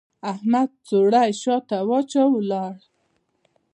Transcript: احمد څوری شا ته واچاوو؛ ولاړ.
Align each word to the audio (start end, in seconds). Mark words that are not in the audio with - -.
احمد 0.31 0.69
څوری 0.87 1.29
شا 1.41 1.55
ته 1.69 1.77
واچاوو؛ 1.89 2.31
ولاړ. 2.35 2.73